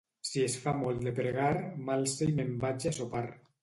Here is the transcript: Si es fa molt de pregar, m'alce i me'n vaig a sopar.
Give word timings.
Si 0.29 0.39
es 0.45 0.55
fa 0.63 0.73
molt 0.79 1.05
de 1.09 1.13
pregar, 1.21 1.53
m'alce 1.85 2.33
i 2.33 2.37
me'n 2.43 2.61
vaig 2.69 2.93
a 2.95 2.99
sopar. 3.03 3.29